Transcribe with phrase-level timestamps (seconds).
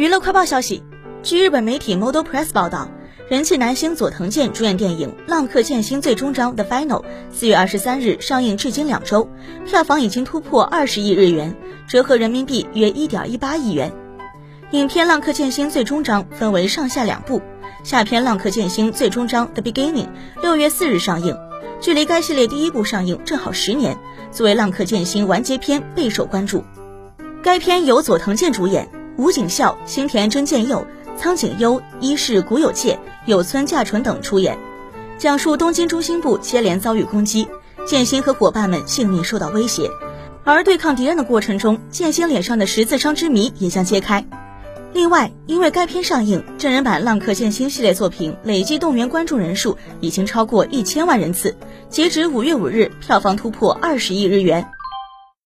[0.00, 0.82] 娱乐快报消息，
[1.22, 2.88] 据日本媒体 Model Press 报道，
[3.28, 9.28] 人气男星佐藤健主演电影《浪客剑心最终章》The Final 四月二十三日上映，至今两周，
[9.66, 11.54] 票房已经突破二十亿日元，
[11.86, 13.92] 折合人民币约一点一八亿元。
[14.70, 17.42] 影片《浪客剑心最终章》分为上下两部，
[17.84, 20.08] 下篇《浪客剑心最终章》The Beginning
[20.40, 21.36] 六月四日上映，
[21.78, 23.98] 距离该系列第一部上映正好十年，
[24.32, 26.64] 作为《浪客剑心》完结篇备受关注。
[27.42, 28.88] 该片由佐藤健主演。
[29.20, 34.58] 吴景孝、新田真剑佑、苍井优、伊势古有介、有村架纯等出演，
[35.18, 37.46] 讲述东京中心部接连遭遇攻击，
[37.84, 39.90] 剑心和伙伴们性命受到威胁，
[40.42, 44.24] 而对抗敌人的过程中，剑心脸上的十字伤之谜也将揭开。
[44.94, 51.54] 另外，因为该片上映，真人版《浪客剑心》系列作品累计动员观众人数已经超过一千万人次，
[51.90, 54.66] 截止五月五日，票房突破二十亿日元。